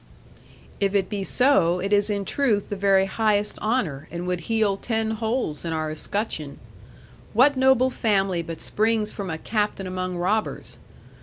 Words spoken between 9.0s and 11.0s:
from a captain among robbers?